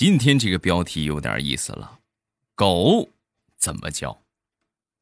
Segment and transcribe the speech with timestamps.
[0.00, 1.98] 今天这个标题有点意思了，
[2.54, 3.10] 狗
[3.58, 4.22] 怎么叫？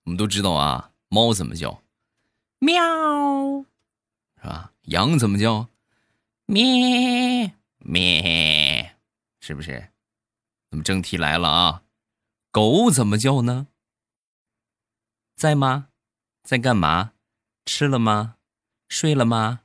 [0.02, 1.84] 我们都知道啊，猫怎么叫？
[2.58, 2.82] 喵，
[4.42, 4.72] 是吧？
[4.86, 5.68] 羊怎么叫？
[6.46, 8.96] 咩，咩，
[9.38, 9.92] 是不是？
[10.70, 11.84] 那么正题来了啊，
[12.50, 13.68] 狗怎么叫呢？
[15.36, 15.90] 在吗？
[16.42, 17.12] 在干嘛？
[17.66, 18.34] 吃了吗？
[18.88, 19.60] 睡了吗？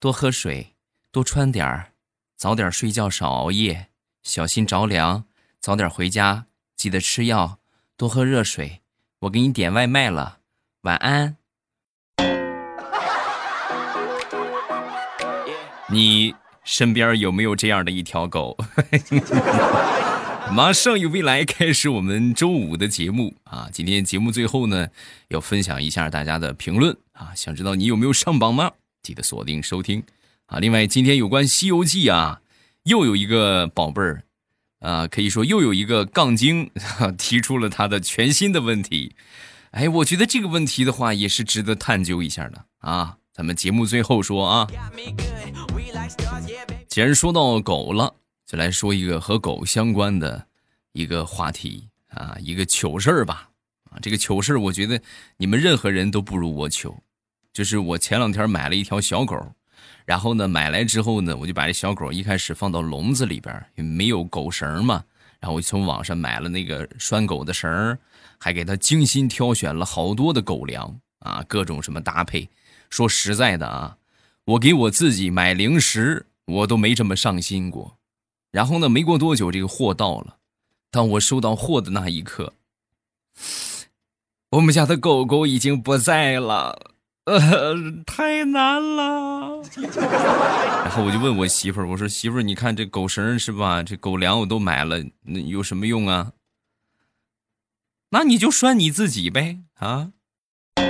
[0.00, 0.74] 多喝水，
[1.12, 1.92] 多穿点儿，
[2.36, 3.91] 早点睡觉，少熬夜，
[4.22, 5.24] 小心着凉，
[5.60, 7.58] 早点回家，记得吃药，
[7.96, 8.80] 多喝热水。
[9.22, 10.38] 我给你点外卖了，
[10.82, 11.36] 晚安。
[15.90, 18.56] 你身边有没有这样的一条狗？
[20.52, 23.68] 马上与未来开始我们周五的节目啊！
[23.72, 24.88] 今天节目最后呢，
[25.28, 27.32] 要分享一下大家的评论啊！
[27.34, 28.70] 想知道你有没有上榜吗？
[29.02, 30.04] 记得锁定收听
[30.46, 30.60] 啊！
[30.60, 32.40] 另外，今天有关《西游记》啊，
[32.84, 34.24] 又有一个宝贝儿
[34.80, 36.70] 啊，可以说又有一个杠精
[37.18, 39.14] 提出了他的全新的问题。
[39.70, 43.18] 哎，我觉得这个问题的话，也是值得探究一下的啊！
[43.32, 44.68] 咱们节目最后说啊。
[46.88, 48.14] 既然说到狗了。
[48.44, 50.46] 就来说一个和狗相关的
[50.92, 53.48] 一个话题啊，一个糗事儿吧。
[53.84, 55.00] 啊，这个糗事儿，我觉得
[55.38, 57.02] 你们任何人都不如我糗。
[57.50, 59.54] 就是我前两天买了一条小狗，
[60.04, 65.04] 然后呢，买来之后呢，我就把这小狗一开始放到笼子里边，没有狗绳嘛，
[65.40, 67.98] 然后我从网上买了那个拴狗的绳
[68.38, 72.48] 还给它精心挑选了好多的狗粮啊，各种什么搭配。
[72.90, 73.96] 说实在的啊，
[74.44, 77.96] 我给我自己买零食，我都没这么上心过。
[78.50, 78.88] 然后呢？
[78.88, 80.36] 没过多久，这个货到了。
[80.90, 82.52] 当我收到货的那一刻，
[84.50, 86.91] 我们家的狗狗已经不在了，
[87.24, 89.62] 呃，太难了。
[90.84, 93.82] 然后我就问我媳妇儿：“我说媳妇儿，你看这狗绳是吧？
[93.82, 96.32] 这狗粮我都买了，那有什么用啊？
[98.10, 100.10] 那你就拴你自己呗，啊。”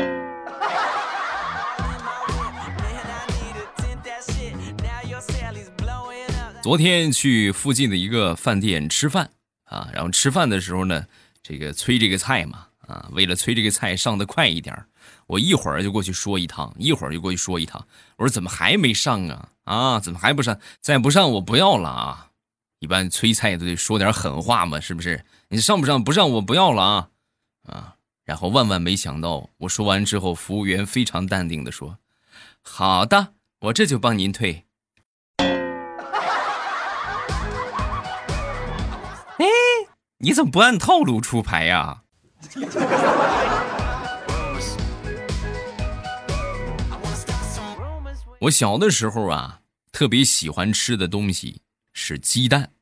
[6.62, 9.31] 昨天去附近的一个饭店吃饭
[9.65, 11.06] 啊，然后吃饭的时候呢，
[11.42, 14.87] 这个催这个菜嘛啊，为了催这个菜上的快一点儿，
[15.32, 17.82] 我一会儿就过去说一趟，一会儿就过去说一趟。
[18.19, 19.48] 我说怎么还没上啊？
[19.65, 20.60] 啊，怎么还不上？
[20.82, 22.28] 再不上我不要了啊！
[22.81, 25.25] 一般催菜都得说点狠话嘛，是不是？
[25.48, 26.04] 你上不上？
[26.04, 27.09] 不上我不要了啊！
[27.66, 27.94] 啊！
[28.26, 31.97] 然后万万没想到，我说完之后，服务员非常淡定的说
[32.60, 33.28] ：“好的，
[33.60, 34.66] 我这就帮您退。”
[39.38, 39.47] 哎
[40.19, 42.03] 你怎么不按套路出牌呀？
[48.42, 49.60] 我小的时候啊，
[49.92, 51.60] 特别喜欢吃的东西
[51.92, 52.72] 是鸡蛋，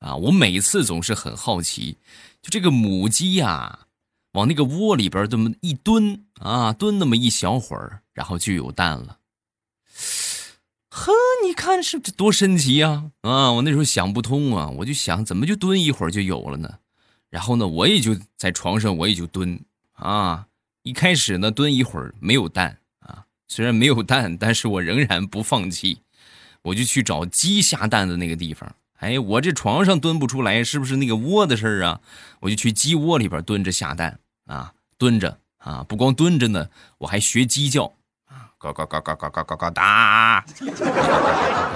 [0.00, 1.96] 啊，我每次总是很好奇，
[2.42, 3.86] 就这个母鸡呀，
[4.32, 9.16] 往那个窝里边这么一蹲啊，蹲那么一小会儿，然后就有蛋了。
[10.90, 11.12] 呵，
[11.46, 13.10] 你看是这多神奇呀！
[13.22, 16.78] 啊，我那时候想不通啊，我就想怎么就蹲一会儿就有了呢？
[17.30, 19.58] 然后呢，我也就在床上，我也就蹲
[19.92, 20.46] 啊。
[20.82, 22.79] 一开始呢，蹲一会儿没有蛋，
[23.50, 26.02] 虽然没有蛋，但是我仍然不放弃，
[26.62, 28.72] 我就去找鸡下蛋的那个地方。
[28.98, 32.00] 哎，我这床上蹲不出来，是不是那个窝的事儿啊？
[32.38, 36.68] 我就去鸡窝里边蹲着下蛋啊，蹲着啊，不光蹲着呢，
[36.98, 37.92] 我还学鸡叫
[38.26, 38.54] 啊。
[38.56, 40.44] 嘎嘎嘎嘎嘎嘎嘎嘎哒，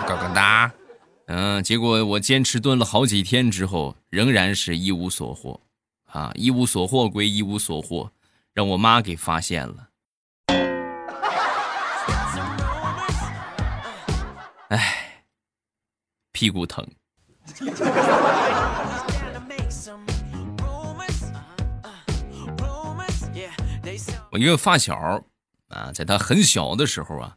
[0.06, 0.72] 嘎嘎哒，
[1.26, 5.60] 嗯，结果我坚持蹲了好几天之后，仍然是一无所获，
[6.04, 8.12] 啊，一无所获归一无所获，
[8.52, 9.88] 让我妈给发现了，
[14.74, 15.22] 哎，
[16.32, 16.84] 屁股疼。
[24.32, 25.24] 我一个发小。
[25.68, 27.36] 啊，在他很小的时候啊，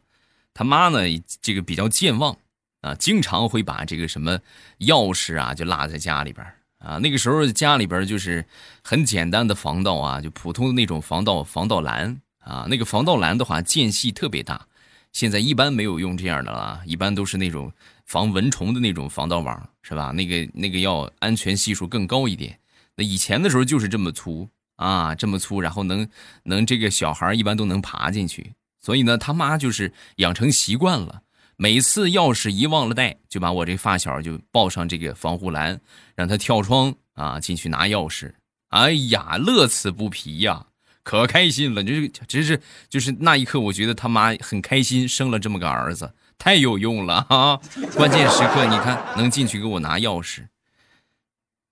[0.54, 0.98] 他妈呢
[1.40, 2.36] 这个比较健忘
[2.82, 4.38] 啊，经常会把这个什么
[4.80, 6.46] 钥匙啊就落在家里边
[6.78, 6.98] 啊。
[6.98, 8.44] 那个时候家里边就是
[8.84, 12.66] 很简单的防盗啊，就普通的那种防盗防盗栏啊。
[12.68, 14.68] 那个防盗栏的话间隙特别大，
[15.12, 17.72] 现在一般没有用这样的了，一般都是那种
[18.06, 20.10] 防蚊虫的那种防盗网，是吧？
[20.12, 22.58] 那个那个要安全系数更高一点。
[22.96, 24.48] 那以前的时候就是这么粗。
[24.78, 26.08] 啊，这么粗，然后能
[26.44, 31.22] 能这个小孩一般都能爬进去，所以呢，他妈就是养成习惯了，
[31.56, 35.80] 每次钥匙一忘了带，就把我这发小就抱上这个防护栏，
[36.14, 38.32] 让他跳窗啊进去拿钥匙。
[38.68, 40.66] 哎呀，乐此不疲呀，
[41.08, 42.60] 可开心了，就是真是
[42.90, 47.58] 就是那一刻，我觉得他妈很开心，生了这么个儿子，太有用了啊！
[47.96, 50.48] 关键时刻你看能进去给我拿钥匙，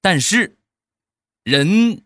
[0.00, 0.56] 但是
[1.44, 2.00] 人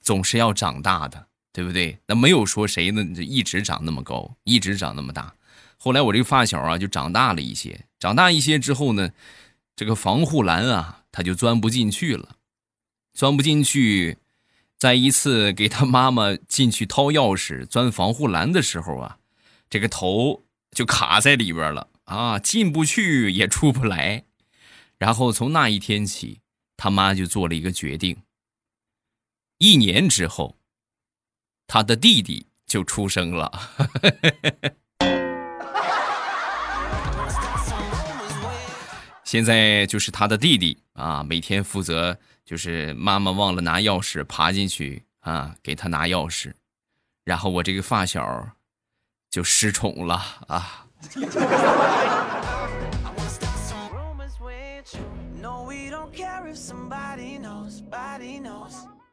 [0.00, 1.98] 总是要长大的，对不对？
[2.06, 5.34] 那没有说谁呢就一直长那么高，一直长那么大。
[5.78, 9.10] 后来我这个发小啊就长大了一些，长大一些之后呢，
[9.74, 12.36] 这个防护栏啊他就钻不进去了，
[13.12, 14.18] 钻不进去。
[14.78, 19.18] 在一次给他妈妈进去掏钥匙、钻防护栏的时候啊，
[19.68, 24.22] 这个头就卡在里边了啊，进不去也出不来。
[24.96, 26.42] 然后从那一天起，
[26.76, 28.18] 他妈就做了一个决定。
[29.58, 30.56] 一年之后，
[31.66, 33.50] 他的弟弟就出生了。
[39.24, 42.20] 现在就是他的弟弟啊，每天负责。
[42.48, 46.50] 就是妈妈忘了拿钥匙，爬进去啊，给他拿钥匙，
[47.22, 48.48] 然后我这个发小
[49.28, 50.14] 就失宠了
[50.46, 50.86] 啊。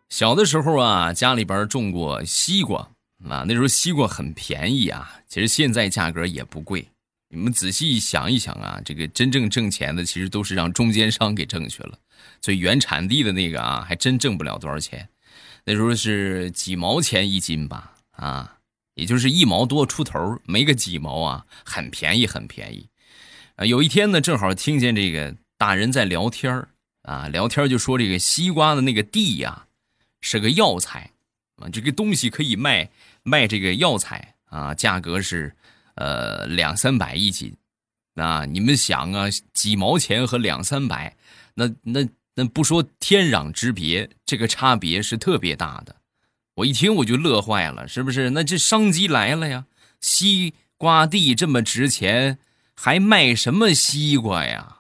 [0.08, 2.88] 小的时候啊，家里边种过西瓜
[3.30, 6.88] 啊，那时候西瓜很便宜啊，其实现在价格也不贵。
[7.36, 12.00] 你们仔细想一想啊，这个真正挣钱的，其实都是让中间商给挣去了。
[12.42, 15.10] 所以原产地的那个啊，还真挣不了多少钱。
[15.66, 18.58] 那时候是几毛钱一斤吧，啊，
[18.94, 22.88] 也就是一毛多出头，没个几毛啊，很便宜，很便宜。
[23.58, 26.66] 啊，有一天呢，正好听见这个大人在聊天
[27.02, 29.68] 啊，聊天就说这个西瓜的那个地呀，
[30.22, 31.12] 是个药材
[31.58, 32.90] 啊，这个东西可以卖
[33.24, 35.54] 卖这个药材啊，价格是
[35.96, 37.56] 呃两三百一斤。
[38.16, 41.18] 啊，你们想啊，几毛钱和两三百。
[41.56, 45.98] 那那那不说天壤之别，这个差别是特别大的。
[46.56, 48.30] 我一听我就乐坏了，是不是？
[48.30, 49.66] 那这商机来了呀！
[50.00, 52.40] 西瓜地这么值钱，
[52.74, 54.78] 还卖什么西瓜呀？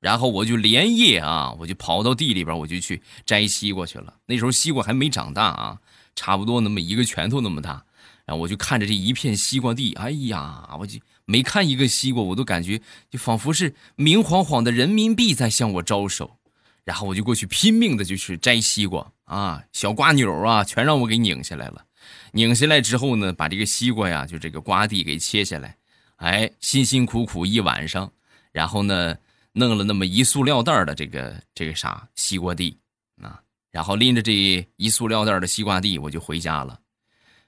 [0.00, 4.14] 然后我就连夜啊，我就跑到地里边，我就去摘西瓜去了。
[4.26, 5.78] 那时候西瓜还没长大啊，
[6.16, 7.84] 差不多那么一个拳头那么大。
[8.26, 10.98] 然后我就看着这一片西瓜地，哎呀，我就。
[11.26, 16.36] 每看一个西瓜，我都感觉就仿佛是明晃晃的人民币在向我招手，
[16.84, 21.86] 然后我就过去拼命的就去摘西瓜啊，小瓜扭啊，全让我给拧下来了。
[22.32, 25.78] 拧下来之后呢，把这个西瓜呀，就这个瓜蒂给切下来，
[26.16, 28.12] 哎，辛辛苦苦一晚上，
[28.52, 29.16] 然后呢，
[29.52, 32.76] 弄了那么一塑料袋的这个这个啥西瓜地
[33.22, 33.40] 啊，
[33.70, 36.78] 然后拎着这一塑料袋的西瓜地，我就回家了。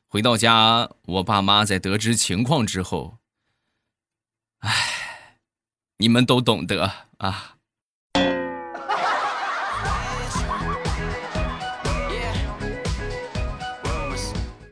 [0.09, 3.19] 回到家，我爸妈在得知情况之后。
[4.61, 5.41] 唉，
[5.99, 7.57] 你们都懂得啊。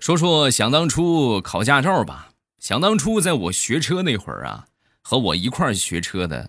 [0.01, 2.31] 说说想当初考驾照吧。
[2.59, 4.69] 想当初在我学车那会儿啊，
[5.03, 6.49] 和我一块儿学车的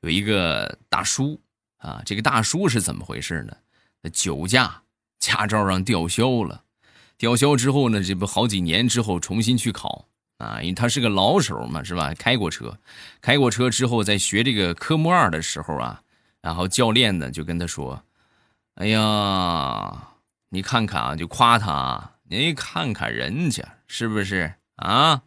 [0.00, 1.40] 有一个大叔
[1.78, 2.02] 啊。
[2.04, 3.56] 这个大叔是怎么回事呢？
[4.12, 4.82] 酒驾，
[5.18, 6.65] 驾照让吊销了。
[7.18, 10.06] 吊销之后呢，这不好几年之后重新去考。
[10.38, 12.12] 啊，因为他是个老手嘛，是吧？
[12.12, 12.78] 开过车，
[13.22, 16.02] 开过车之后，在学这个科目二的时候啊，
[16.42, 18.02] 然后教练呢就跟他说
[18.76, 20.08] ：“哎呀，
[20.50, 25.22] 你看看啊，就夸他，你看看人家是不是啊？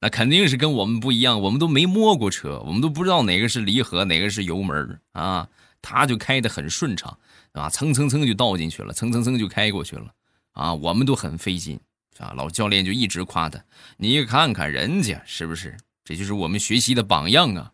[0.00, 5.48] 那肯定是跟我们不一样，我们都没摸过车，我们都不知道哪个是离合，哪个是油门啊。
[5.80, 7.16] 他就开的很顺畅，
[7.52, 10.12] 啊，蹭蹭蹭就倒进去了，蹭蹭蹭就开过去了，
[10.58, 11.80] 啊，我们都很费劲。”
[12.18, 13.62] 啊，老教练就一直夸他，
[13.96, 15.76] 你看看人家是不是？
[16.04, 17.70] 这就是我们学习的榜样啊。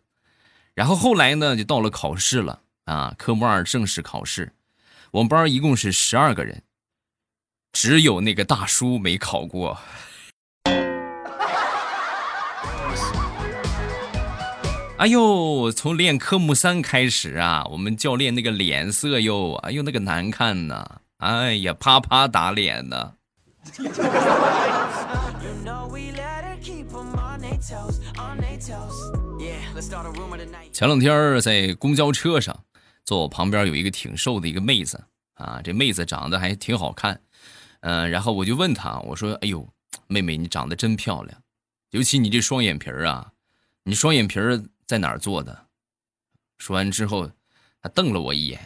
[0.75, 4.53] 然后后来呢，就到了考试了啊，科目二正式考试。
[5.09, 6.61] 我们班一共是十二个人，
[7.71, 9.79] 只有那个大叔没考过。
[14.99, 23.13] 哎呦，从练科目三开始啊，我们教练那个脸色哟，哎呦那个难看呐，哎呀，啪啪打脸呢。
[30.71, 32.65] 前两天在公交车上，
[33.03, 35.03] 坐我旁边有一个挺瘦的一个妹子
[35.35, 37.21] 啊，这妹子长得还挺好看，
[37.79, 39.67] 嗯，然后我就问她，我说：“哎呦，
[40.07, 41.41] 妹妹你长得真漂亮，
[41.91, 43.31] 尤其你这双眼皮啊，
[43.83, 44.39] 你双眼皮
[44.85, 45.67] 在哪儿做的？”
[46.59, 47.31] 说完之后，
[47.81, 48.59] 她瞪了我一眼：“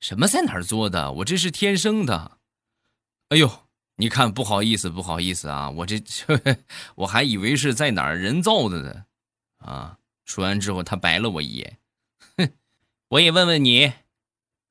[0.00, 1.12] 什么在哪儿做的？
[1.12, 2.38] 我这是天生的。”
[3.30, 3.64] 哎呦！
[4.00, 6.00] 你看，不好意思，不好意思啊，我这
[6.94, 9.06] 我还以为是在哪儿人造的呢，
[9.58, 9.98] 啊！
[10.24, 11.78] 说完之后，他白了我一眼，
[12.36, 12.52] 哼！
[13.08, 13.92] 我也问问你，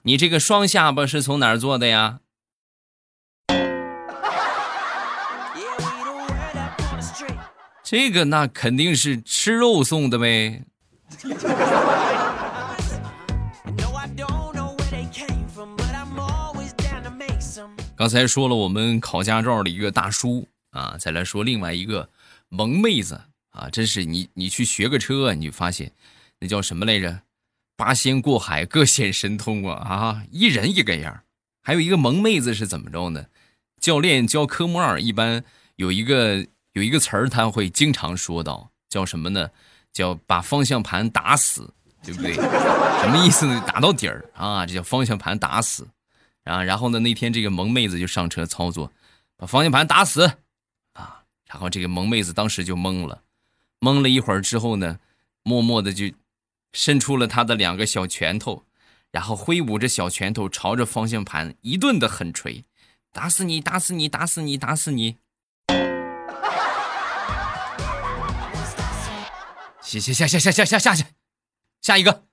[0.04, 2.22] 你这个双下巴是从哪儿做的呀？
[7.84, 10.64] 这个那肯定是吃肉送的呗。
[17.98, 22.08] 刚才说了我们考驾照的一个大叔啊，再来说另外一个
[22.48, 25.92] 萌妹子啊，真是你你去学个车，你就发现
[26.40, 27.22] 那叫什么来着？
[27.76, 30.24] 八仙过海，各显神通啊啊！
[30.32, 31.24] 一人一个样
[31.64, 33.26] 还有一个萌妹子是怎么着呢？
[33.82, 35.44] 教练教科目二，一般
[35.78, 39.50] 有一个有一个词儿，他会经常说到，叫什么呢？
[39.92, 41.74] 叫把方向盘打死，
[42.04, 42.34] 对不对？
[42.34, 43.64] 什么意思呢？
[43.66, 45.88] 打到底儿啊，这叫方向盘打死。
[46.48, 48.92] 啊，然后呢，那天这个萌妹子就上车操作，
[49.36, 50.32] 把方向盘打死，
[50.94, 53.22] 啊，然后这个萌妹子当时就懵了，
[53.82, 55.00] 懵了一会儿之后呢，
[55.44, 56.06] 默默的就
[56.72, 58.64] 伸出了她的两个小拳头，
[59.12, 62.64] 然后挥舞着小拳头朝着方向盘一顿的狠锤，
[63.12, 65.18] 打死你，打死你，打死你，打死你。
[69.82, 71.04] 下下下下下下下下去，
[71.82, 72.24] 下一个。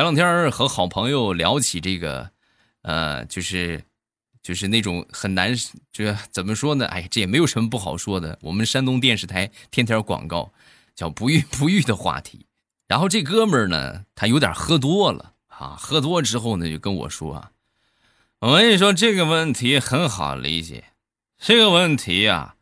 [0.00, 2.30] 前两天和好朋友聊起这个，
[2.80, 3.84] 呃，就是，
[4.42, 5.54] 就是那种很难，
[5.92, 6.86] 这怎么说呢？
[6.86, 8.38] 哎，这也没有什么不好说的。
[8.40, 10.54] 我们山东电视台天天广告，
[10.94, 12.46] 叫不育 不育的话题。
[12.88, 17.50] 然后这哥们儿呢，他有点喝多了啊，喝多之后呢，就跟我说啊，
[18.38, 20.84] 我跟你说这个问题很好理解，
[21.36, 22.56] 这个问题啊，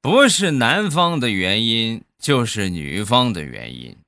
[0.00, 3.98] 不是男方的原因，就是女方的原因。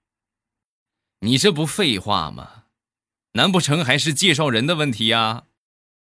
[1.21, 2.62] 你这不废话吗？
[3.35, 5.45] 难不成还是介绍人的问题呀？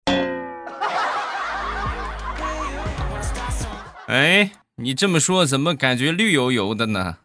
[4.09, 7.17] 哎，你这么说怎么感觉绿油油的呢？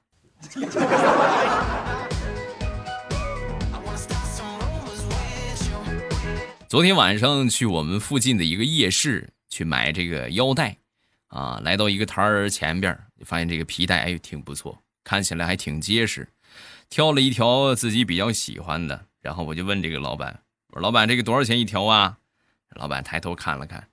[6.70, 10.78] 昨天晚上去我们附近的一个夜市去买这个腰带，
[11.28, 16.30] 啊，来到一个摊儿前边，发现这个皮带哎挺不错，看起来还挺结实。
[16.90, 22.18] 挑了一条自己比较喜欢的，然后我就问这个老板：“我说老板，这个多少钱一条啊？”
[22.76, 23.90] 老板抬头看了看，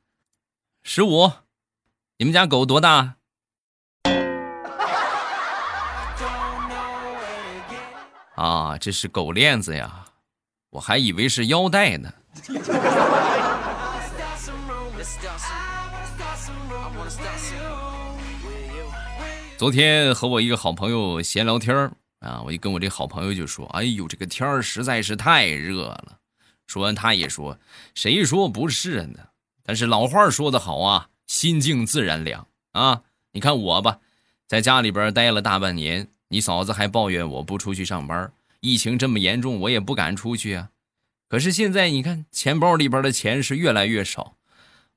[0.83, 1.33] 十五。
[2.19, 3.17] 你们家狗多大？
[8.37, 10.05] 啊，这是狗链子呀，
[10.71, 12.13] 我还以为是腰带呢。
[19.57, 21.93] 昨天和我一个好朋友闲聊天儿。
[22.21, 22.43] 啊！
[22.43, 26.19] 我就跟我这好朋友就说：“哎呦，这个天儿实在是太热了。”
[26.67, 27.59] 说完，他也说
[27.95, 29.21] ：“谁说不是呢？
[29.63, 33.03] 但是老话说得好啊，心静自然凉啊。
[33.33, 33.99] 你看我吧，
[34.47, 40.71] 在家里边待了大半年，你嫂子还抱怨我不出去上班，疫情这么严重，我也不敢出去啊。
[41.29, 44.37] 可是现在你看，钱包里边的钱是越来越少，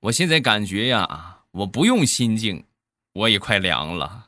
[0.02, 2.66] 我现在感觉呀，我不用心静，
[3.14, 4.28] 我也快凉了。”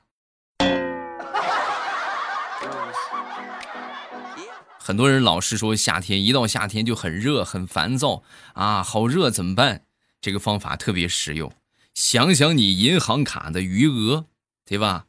[4.84, 8.24] 很多人老是说夏天一到夏天就很热很烦躁
[8.54, 9.84] 啊，好热怎么办？
[10.20, 11.54] 这个方法特别实用。
[11.94, 14.26] 想想你银行卡的余额，
[14.66, 15.06] 对吧？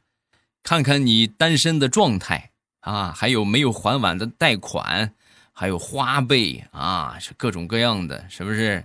[0.63, 2.51] 看看你单身的状态
[2.81, 5.15] 啊，还有没有还完的贷款，
[5.53, 8.85] 还有花呗啊，是各种各样的，是不是？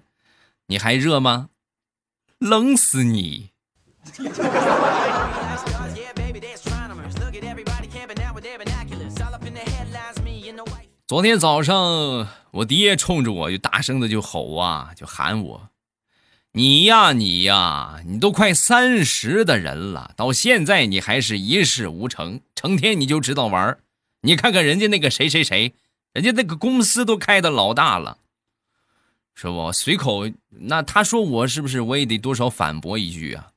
[0.68, 1.50] 你还热吗？
[2.38, 3.50] 冷死你！
[11.08, 15.70] 昨天早上，我爹冲着我就大声的就吼啊，就喊我
[16.52, 23.78] ：“你呀，你呀，你都快三十的人了，到现在你还是一事无成，成天你就知道玩
[24.24, 25.74] 你看看人家那个谁谁谁，
[26.12, 28.18] 人家那个公司都开的老大了，
[29.34, 29.72] 是不？
[29.72, 33.52] 随口那他说我是不是我也得多少反驳一句啊？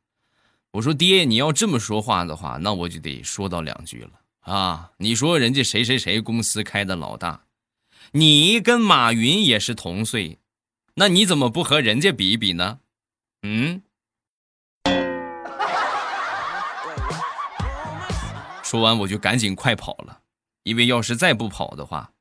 [0.71, 7.45] 我说爹，你要这么说话的话，那我就得说到两句了。”啊，你说人家谁谁谁公司开的老大，
[8.13, 10.39] 你跟马云也是同岁，
[10.95, 12.81] 那你怎么不和人家比一比呢？
[13.43, 13.83] 嗯。
[18.63, 20.21] 说完我就赶紧快跑了，
[20.63, 22.13] 因为要是再不跑的话，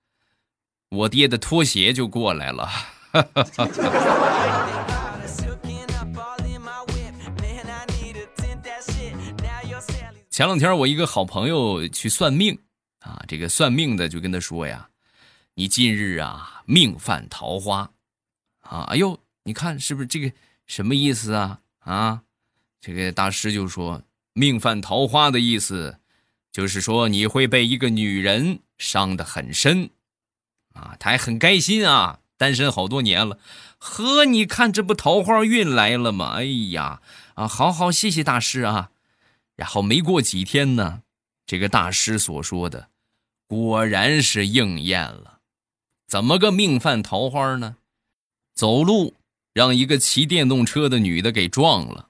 [0.90, 2.70] 我爹的拖鞋就过来了。
[10.39, 12.58] 前两天我一个好朋友去算命，
[13.00, 14.88] 啊，这个算命的就跟他说呀
[15.53, 17.91] ：“你近日啊命犯桃花，
[18.62, 20.31] 啊，哎呦，你看是不是这个
[20.65, 21.60] 什么意思啊？
[21.79, 22.22] 啊，
[22.79, 26.00] 这个大师就说命犯桃花的意思，
[26.53, 29.89] 就是说你会被一个女人伤得很深，
[30.74, 33.38] 啊，他还很开心啊，单身好多年了，
[33.77, 36.36] 呵，你看这不桃花运来了吗？
[36.38, 37.01] 哎呀，
[37.34, 38.91] 啊，好好，谢谢大师啊。”
[39.60, 41.01] 然后没过几天呢，
[41.46, 42.88] 这个大师所说的
[43.46, 45.42] 果然是应验了。
[46.08, 47.75] 怎么个命犯桃花呢？
[48.54, 49.18] 走路
[49.51, 52.08] 让一个骑电动车的女的给撞了，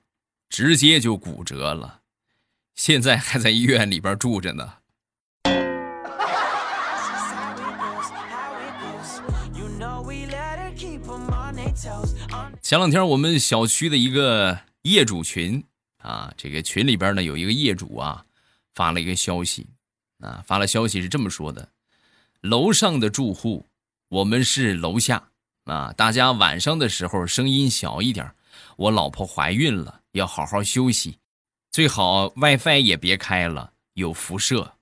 [0.48, 2.02] 直接就骨折了，
[2.76, 4.74] 现在还在医院里边住着呢。
[12.62, 15.64] 前两天我们小区的一个业主群
[16.00, 18.26] 啊，这个群里边呢有一个业主啊
[18.74, 19.68] 发了一个消息
[20.20, 21.70] 啊，发了消息是这么说的：
[22.42, 23.66] 楼上的住户，
[24.10, 25.30] 我们是楼下
[25.66, 28.30] 啊，大家晚上的时候声音小一点。
[28.78, 31.18] 我老婆怀孕了，要好好休息，
[31.72, 34.74] 最好 WiFi 也别开了，有辐射。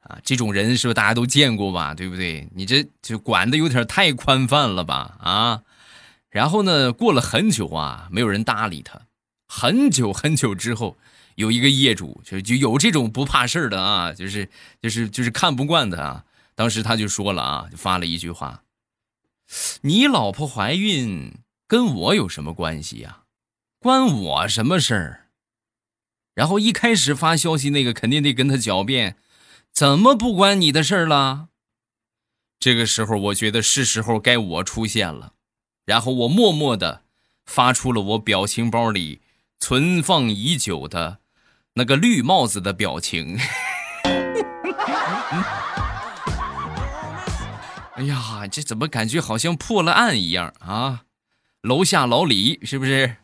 [0.00, 1.94] 啊，这种人是不是大家都见过吧？
[1.94, 2.48] 对不对？
[2.54, 5.16] 你这就管的有点太宽泛了吧？
[5.20, 5.62] 啊！
[6.30, 9.00] 然后呢，过了很久啊，没有人搭理他。
[9.52, 10.96] 很久很久之后，
[11.34, 14.48] 有一个业主就就有这种不怕事儿的啊，就是
[14.80, 16.24] 就是就是看不惯他啊。
[16.54, 18.62] 当时他就说了啊，就发了一句话
[19.82, 21.34] ：“你老婆怀孕
[21.66, 23.22] 跟我有什么关系呀？
[23.80, 25.30] 关我什么事儿？”
[26.32, 29.16] 然后一开始发消息那个肯定得跟他狡辩
[29.74, 31.48] ：“怎么不关你的事儿了？”
[32.60, 35.32] 这个时候，我觉得是时候该我出现了。
[35.84, 37.02] 然后我默默的
[37.44, 39.20] 发出了我表情包里
[39.60, 41.18] 存放已久的
[41.74, 43.38] 那个绿帽子的表情。
[47.94, 51.02] 哎呀，这怎么感觉好像破了案一样啊？
[51.60, 53.16] 楼下老李是不是？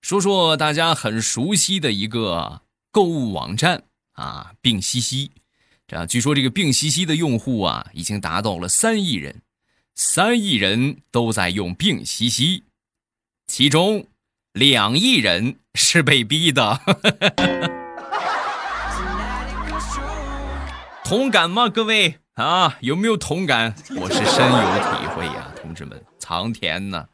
[0.00, 5.32] 说说大家很熟悉的一个购物网站啊，病西西。
[5.88, 9.42] 啊，据说这个病西西的用户啊，已经达到了三亿人，
[10.02, 12.64] 三亿人都在用病西西，
[13.46, 14.06] 其中
[14.54, 16.80] 两亿人是被逼的。
[21.04, 22.78] 同感吗，各位啊？
[22.80, 23.74] 有没有同感？
[23.94, 26.02] 我是深有体会呀，同志们！
[26.18, 27.06] 苍天呐，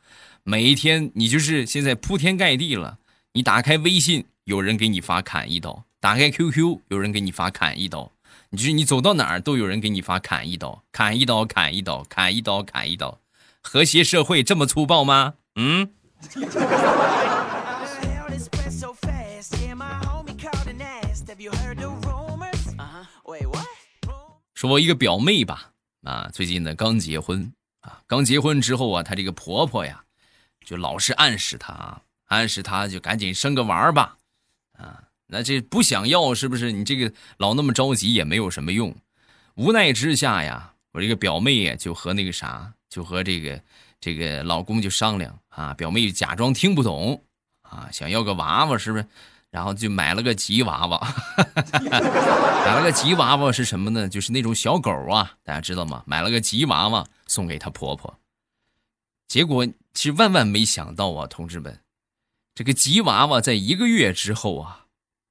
[0.44, 2.98] 每一天你就是现在铺天盖地了，
[3.32, 8.12] 你打开微信，有人给你发砍一刀；打开 QQ，有人给你发砍一刀。
[8.56, 13.20] 就是你走到哪儿都有人给你发砍一刀，砍一刀，砍一刀，砍一刀，砍一刀，
[13.60, 15.34] 和谐社会这么粗暴吗？
[15.56, 15.92] 嗯。
[24.54, 30.02] 说我一个表妹吧，啊，最近呢刚结婚啊，刚结婚之后啊，她这个婆婆呀，
[30.64, 34.16] 就老是暗示她，暗示她就赶紧生个娃儿吧，
[34.78, 35.02] 啊。
[35.28, 36.70] 那这不想要是不是？
[36.70, 38.94] 你这个老那么着急也没有什么用。
[39.54, 43.60] 无奈之下呀，我这个表妹呀就和那个啥，就和这个
[44.00, 45.74] 这个老公就商量啊。
[45.74, 47.20] 表妹假装听不懂
[47.62, 49.06] 啊，想要个娃娃是不是？
[49.50, 51.14] 然后就买了个吉娃娃，
[51.90, 54.08] 买了个吉娃娃是什么呢？
[54.08, 56.04] 就是那种小狗啊，大家知道吗？
[56.06, 58.18] 买了个吉娃娃送给她婆婆。
[59.26, 61.80] 结果其实万万没想到啊，同志们，
[62.54, 64.86] 这个吉娃娃在一个月之后啊。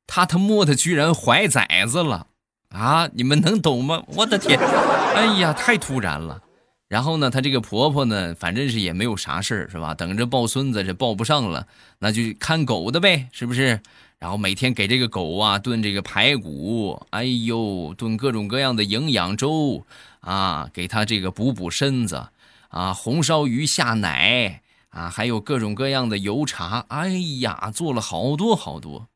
[0.07, 2.27] 她他妈的居然怀崽子了，
[2.69, 3.09] 啊！
[3.13, 4.03] 你们能懂吗？
[4.07, 4.59] 我的天，
[5.15, 6.41] 哎呀，太突然了。
[6.87, 9.93] 然后呢，她这个婆婆呢，反正是也没有啥事儿，是吧？
[9.93, 11.67] 等着抱孙子，这抱不上了，
[11.99, 13.81] 那就看狗的呗，是不是？
[14.19, 19.85] 然后每天给这个狗啊炖这个排骨，哎呦，炖各种各样的营养粥
[20.21, 22.27] 啊，给它这个补补身子
[22.69, 29.07] 啊，红烧鱼下奶啊，还有各种各样的油茶，哎呀，做了好多好多。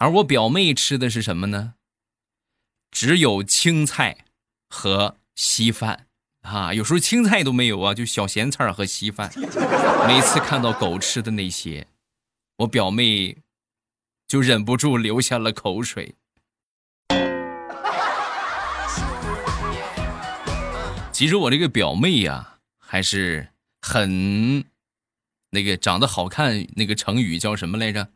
[0.00, 1.74] 而我表妹吃的是什么呢？
[2.90, 4.24] 只有青菜
[4.66, 6.06] 和稀饭
[6.40, 9.30] 啊，有时候青菜都没有啊，就小咸菜和稀饭。
[10.08, 11.86] 每次看到狗吃的那些，
[12.56, 13.36] 我表妹
[14.26, 16.14] 就忍不住流下了口水。
[21.12, 23.48] 其实我这个表妹呀，还是
[23.82, 24.64] 很
[25.50, 28.08] 那个长得好看，那个成语叫什么来着？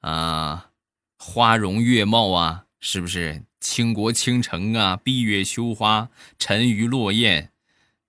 [0.00, 0.66] 啊。
[1.18, 4.96] 花容月貌啊，是不是倾国倾城啊？
[4.96, 7.50] 闭月羞花，沉鱼落雁，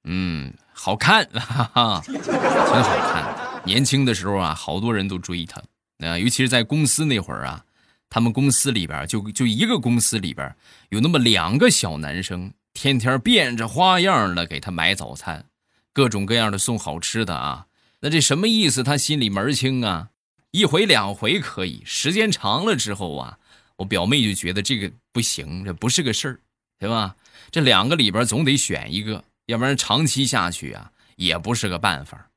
[0.04, 3.62] 嗯，好看，哈哈， 挺好看。
[3.66, 5.62] 年轻的时候啊，好多人都追她
[6.00, 7.66] 啊，尤其是在公司那会儿啊，
[8.10, 10.56] 他们公司里边就就一个公司里边
[10.90, 15.46] 有那么两个小男生，天天变着花样的给她买早餐，
[15.94, 17.66] 各种各样的送好吃的啊。
[18.02, 18.82] 那这什么意思？
[18.84, 20.10] 他心里门清啊。
[20.52, 23.38] 一回两回可以，时间长了之后啊，
[23.78, 26.40] 我表妹就觉得这个不行，这不是个事儿，
[26.80, 27.16] 对吧？
[27.52, 32.30] 这两个里边总得选一个，要不然长期下去啊也不是个办法。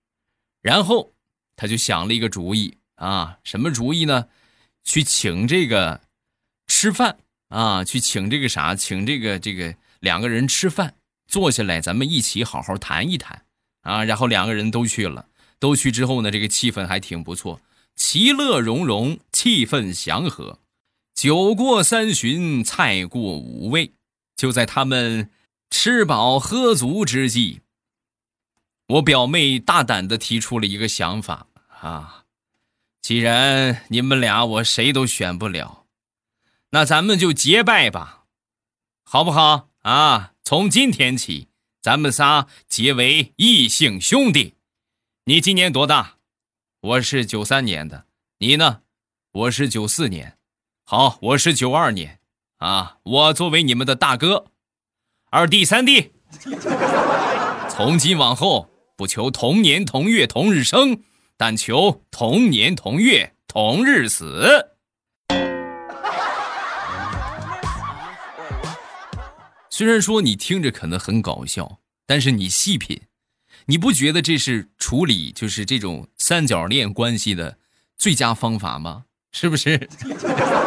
[0.61, 1.13] 然后
[1.57, 4.29] 他就想了一个主意啊，什么主意呢？
[4.85, 6.01] 去请这个
[6.67, 10.95] 吃饭啊，去请这个啥，请这个这个两个人吃饭，
[11.27, 13.45] 坐下来咱们一起好好谈一谈
[13.83, 14.05] 啊。
[14.05, 17.61] 然后两个人都去了，都去之后呢，这个气氛还挺不错，
[17.95, 20.61] 其乐融融，气氛祥和。
[21.15, 23.93] 酒过三巡，菜过五味，
[24.35, 25.31] 就在他们
[25.71, 27.61] 吃饱喝足之际，
[28.89, 31.47] 我表妹大胆的提出了一个想法
[31.81, 32.25] 啊，
[33.01, 35.87] 既然你们俩我谁都选不了，
[36.71, 38.25] 那咱们就结拜吧，
[39.05, 40.33] 好不好啊？
[40.43, 41.49] 从今天起，
[41.81, 44.55] 咱们仨结为异姓兄弟。
[45.27, 46.19] 你今年多大？
[46.83, 48.07] 我是九三年的，
[48.39, 48.81] 你呢？
[49.31, 50.37] 我是九四年。
[50.83, 52.19] 好，我是九二年，
[52.57, 54.47] 啊，我作为你们的大哥，
[55.31, 56.11] 二弟三弟，
[57.71, 61.05] 从今往后不求同年同月同日生，
[61.37, 64.73] 但求同年同月同日死。
[69.71, 73.03] 虽然说你听着可能很搞笑，但是你细品，
[73.67, 77.59] 你不觉得这是处理就是这种三角恋关系的
[77.97, 79.05] 最佳方法吗？
[79.33, 79.89] 是不是？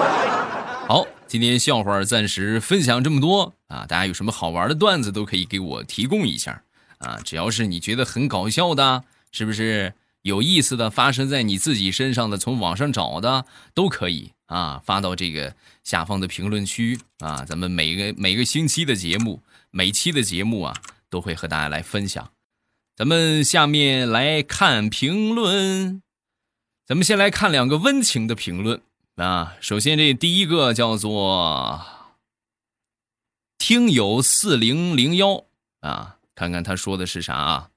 [0.88, 3.86] 好，今天笑话暂时分享这么多啊！
[3.88, 6.63] 大家有什么好玩的段子都可以给我提供一下
[6.99, 7.19] 啊！
[7.23, 14.81] 只要是你觉得很搞笑的，是不是有意思的，发生在你自己身上的，从网上找的都可以啊！
[14.86, 17.43] 发到这个下方的评论区啊！
[17.45, 20.75] 咱们每个每个星期的节目，每期的节目啊，
[21.10, 22.35] 都会和大家来分享。
[22.97, 26.01] 咱们下面来看评论，
[26.86, 28.81] 咱们先来看两个温情的评论。
[29.15, 31.86] 啊，首先这第一个叫做
[33.58, 35.43] 听友四零零幺
[35.81, 37.69] 啊，看看他说的是啥啊？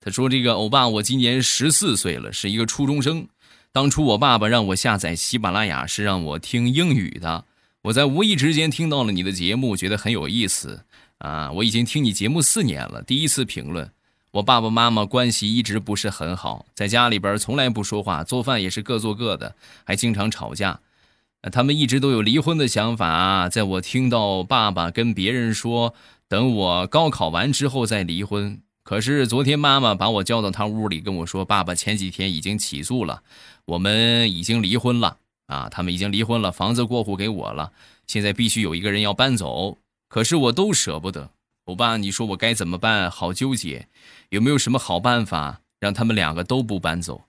[0.00, 3.28] 他说：“这个欧巴，我今年十四岁了，是一个初中生。
[3.70, 7.44] 当初我爸爸让我下载喜马拉雅，是让我听英语的。
[7.82, 10.84] 我在无意之间听到了你的节目，觉得很有意思
[11.18, 11.52] 啊。
[11.52, 13.92] 我已经听你节目四年了，第一次评论。
[14.36, 20.80] 我爸爸妈妈关系一直不是很好，在家里边从来不说话，做饭也是各做各的，还经常吵架。
[21.50, 23.48] 他们一直都有离婚的想法。
[23.48, 25.94] 在我听到爸爸跟别人说
[26.28, 33.22] 等我高考完之后再离婚，可是昨天妈妈把我叫到他屋里跟我说，爸爸前几天已经起诉了，
[33.64, 37.72] 我们已经离婚了啊，他们已经离婚了，房子过户给我了，
[38.06, 39.78] 现在必须有一个人要搬走，
[40.10, 41.30] 可是我都舍不得。
[41.66, 43.10] 欧巴，你说我该怎么办？
[43.10, 43.88] 好纠结，
[44.30, 47.24] 有没有什么好办法让他们两个都不搬走？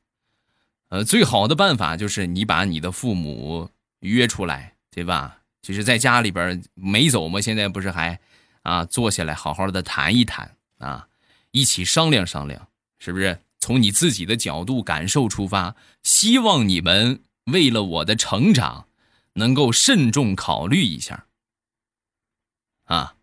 [0.90, 3.72] 呃，最好的办法就是你把你的父母
[4.02, 5.40] 约出来，对吧？
[5.62, 7.42] 就是在家里边没走吗？
[7.42, 8.20] 现在不是还
[8.62, 11.08] 啊坐下来好好的谈一谈啊，
[11.52, 12.68] 一起商量商量，
[13.00, 13.42] 是不是？
[13.60, 18.88] 从你自己的角度感受出发，希望你们为了我的成长，
[19.34, 21.26] 能够慎重考虑一下
[22.86, 23.16] 啊。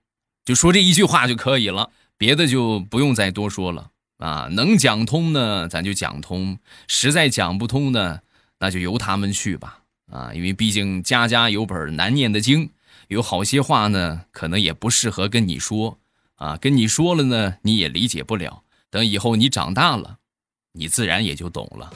[0.44, 4.46] 就说这一句话就可以了，别的就不用再多说了啊！
[4.50, 8.20] 能讲通呢，咱就讲通；实在讲不通呢，
[8.58, 9.80] 那就由他们去吧
[10.12, 10.32] 啊！
[10.34, 12.70] 因为毕竟家家有本难念的经，
[13.08, 15.98] 有好些话呢，可能也不适合跟你说
[16.36, 16.58] 啊。
[16.58, 18.62] 跟你说了呢，你也理解不了。
[18.90, 20.18] 等以后你长大了，
[20.72, 21.90] 你自然也就懂了。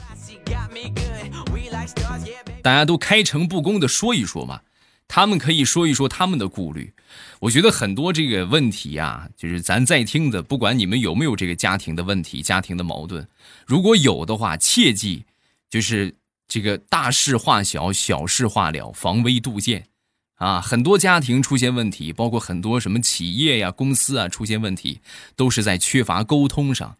[2.63, 4.61] 大家都开诚布公的说一说嘛。
[5.09, 6.93] 他们可以说一说他们的顾虑，
[7.39, 13.27] 我觉得很多这个问题啊，就是咱在听的，不管你们有没有这个家庭的问题、家庭的矛盾，
[13.65, 15.25] 如果有的话，切记
[15.67, 16.13] 就是
[16.47, 19.87] 这个大事化小，小事化了，防微杜渐
[20.35, 20.61] 啊。
[20.61, 25.01] 很多家庭出现问题，包括很多什么企业呀、公司啊出现问题，
[25.35, 26.97] 都是在缺乏沟通上。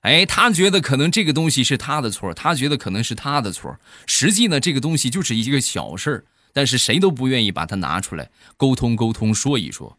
[0.00, 6.24] 哎，他觉得可能这个东西是他的错，他觉得可能是他的错，实际呢，这个东西就是一个小事儿。
[6.54, 9.98] 但是谁都不愿意把它拿出来沟通沟通说一说，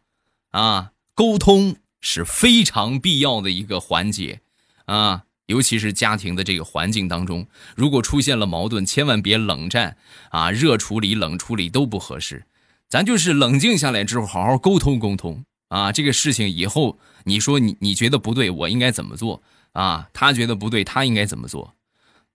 [0.52, 4.40] 啊，沟通是非常必要的一个环节，
[4.86, 9.98] 啊，尤其是家庭的这个环境当中，如果出现了矛盾，千万别冷战，
[10.30, 12.46] 啊，热处理、冷处理都不合适，
[12.88, 19.44] 咱就是冷静下来之后好好沟通沟通，啊，这个事情以后你说你你觉得不对，我应该怎么做？
[19.74, 21.76] 啊，他觉得不对，他应该怎么做？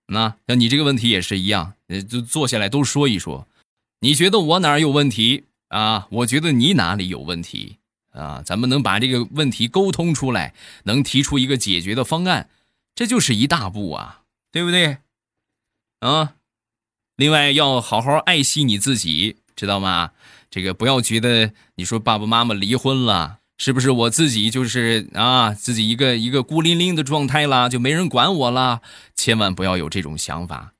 [0.08, 3.46] 那像你这个问题也是一样，呃，就坐下来都说一说。
[4.00, 6.06] 你觉得我哪儿有问题啊？
[6.10, 7.76] 我觉得你哪里有问题
[8.12, 8.42] 啊？
[8.44, 12.48] 咱们能把这个问题沟通出来，能提出一个解决的方案，
[12.94, 14.98] 这就是一大步啊，对不对？
[16.00, 16.34] 啊，
[17.16, 20.12] 另外要好好爱惜你自己，知道吗？
[20.50, 28.80] 这个不要觉得你说爸爸妈妈离婚了，是不是我自己就是啊，自己一个一个孤零零的状态了，就没人管我了？
[29.14, 30.72] 千万不要有这种想法。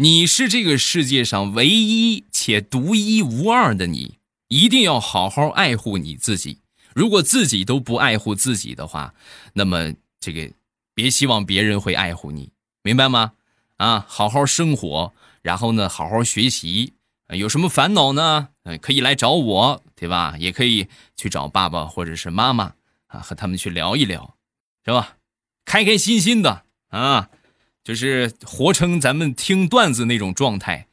[0.00, 6.60] 你是这个世界上唯一且独一无二的你，一定要好好爱护你自己。
[6.94, 9.12] 如果自己都不爱护自己的话，
[9.54, 10.52] 那么这个
[10.94, 12.52] 别希望别人会爱护你，
[12.84, 13.32] 明白吗？
[13.78, 16.92] 啊，好好生活，然后呢，好好学习。
[17.30, 18.50] 有什么烦恼呢？
[18.80, 20.36] 可以来找我，对吧？
[20.38, 22.74] 也可以去找爸爸或者是妈妈
[23.08, 24.36] 啊，和他们去聊一聊，
[24.84, 25.16] 是吧？
[25.64, 27.30] 开开心心的啊，
[27.88, 30.88] 就是活成咱们听段子那种状态，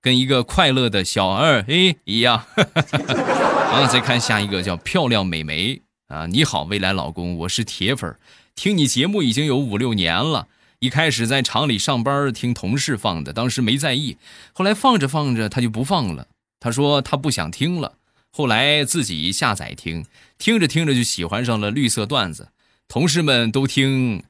[0.00, 2.42] 跟一个快乐的小二 A 一样。
[2.56, 8.16] 然后，再看下一个叫漂亮美眉啊，你好，未来老公，我是铁粉，
[8.54, 10.48] 听你节目已经有五六年了。
[10.78, 14.16] 一开始在厂里上班听同事放的，当时没在意，
[14.54, 16.28] 后来放着放着他就不放了。
[16.60, 17.96] 他说他不想听了，
[18.32, 20.06] 后来自己下载听，
[20.38, 22.48] 听着听着就喜欢上了绿色段子。
[22.88, 24.22] 同事们都听，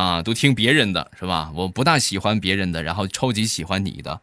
[0.00, 1.52] 啊，都听别人的是吧？
[1.54, 4.22] 我不大喜欢别人的，然后超级喜欢你的。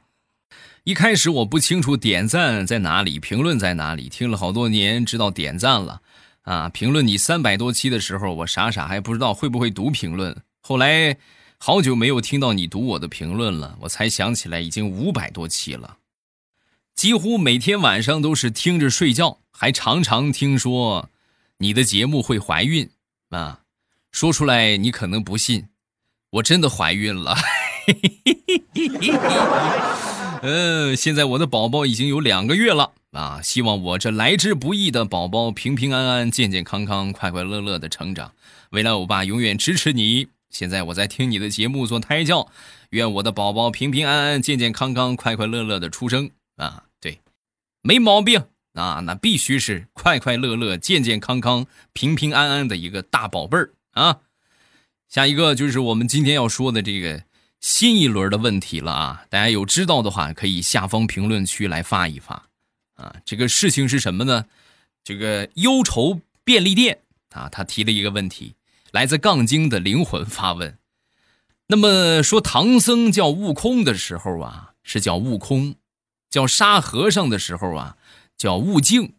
[0.84, 6.02] 一开始我不清楚点赞在哪里，评论在哪里，听了好多年，知道点赞了。
[6.42, 11.18] 啊，评论你三百多期的时候，我傻傻还不知道会不会读评论，后来。
[11.60, 15.98] 好久没有听到你读我的评论了，我才想起来已经五百多期了，
[16.94, 21.10] 几乎每天晚上都是听着睡觉，还常常听说
[21.58, 22.92] 你的节目会怀孕
[23.32, 23.62] 啊，
[24.18, 25.68] 说出来你可能不信，
[26.32, 27.38] 我真的怀孕了。
[30.42, 38.34] 嗯，现在我的宝宝已经有两个月了啊，希望我这来之不易的宝宝平平安安、健健康康、快快乐乐的成长。
[38.72, 40.30] 未来欧巴永远支持你。
[40.50, 42.50] 现在我在听你的节目做胎教，
[42.90, 46.86] 愿我的宝宝平平安安、健健康康、快快乐乐的出生啊！
[47.00, 47.20] 对，
[47.84, 54.20] 没毛病啊，那必须是快快乐乐、健健康康、平平安安的一个大宝贝儿啊！
[55.10, 57.24] 下一个就是我们今天要说的这个
[57.60, 59.26] 新一轮的问题了啊！
[59.30, 62.48] 大家有知道的话，可以下方评论区来发一发
[62.96, 63.16] 啊！
[63.26, 64.46] 这个事情是什么呢？
[65.04, 67.00] 这个忧愁便利店
[67.32, 68.56] 啊，他提了一个问题。
[68.92, 70.78] 来自杠精的灵魂发问：
[71.68, 75.74] 那么说唐僧叫悟空的时候啊，是叫悟空；
[76.30, 77.98] 叫沙和尚的时候啊，
[78.38, 79.16] 叫悟净。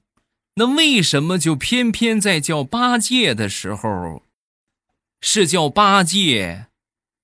[0.55, 4.23] 那为什么就偏偏在叫八戒的时候，
[5.21, 6.67] 是叫八戒，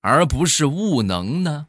[0.01, 1.67] 而不是悟能呢？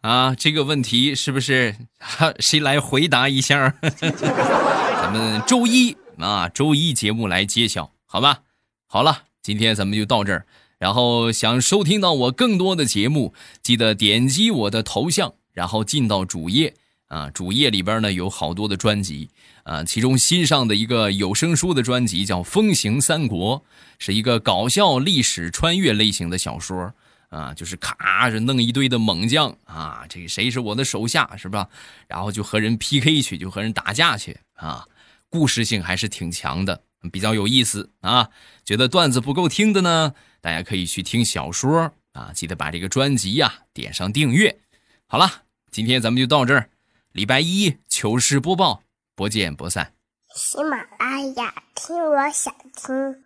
[0.00, 3.78] 啊，这个问题是不是 哈谁来回答一下？
[3.80, 7.92] 咱们周一啊，周一节目来揭晓。
[8.04, 8.42] 好吧，
[8.86, 10.46] 好了，今天咱们就到这儿。
[10.78, 16.74] 然后想收听到我更多的节目，记得点击我的头像，然后进到主页
[17.12, 17.28] 啊。
[17.30, 19.28] 主页里边呢有好多的专辑
[19.64, 23.60] 啊，其中新上的一个有声书的专辑叫《风行三国》，
[23.98, 26.92] 是一个搞笑历史穿越类型的小说
[27.28, 31.68] 啊，就是咔着弄一堆的猛将啊，这个谁是我的手下是吧？
[32.08, 34.86] 然后就和人 PK 去，就和人打架去啊，
[35.28, 36.82] 故事性还是挺强的。
[37.10, 38.28] 比较有意思啊！
[38.64, 42.30] 觉得段子不够听的呢，大家可以去听小说啊！
[42.32, 44.60] 记得把这个专辑呀点上订阅。
[45.08, 46.70] 好了，今天咱们就到这儿。
[47.12, 48.82] 礼拜一糗事播报，
[49.14, 49.92] 不见不散。
[50.34, 53.21] 喜马拉雅，听我想听。